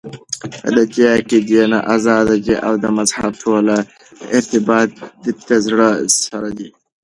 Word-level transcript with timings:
دديني 0.75 1.09
عقيدي 1.15 1.61
نه 1.71 1.79
ازاد 1.95 2.29
دي 2.45 2.55
او 2.67 2.73
دمذهب 2.83 3.31
ټول 3.41 3.65
ارتباط 4.37 4.89
دزړه 5.49 5.89
سره 6.23 6.49
دى. 6.57 6.69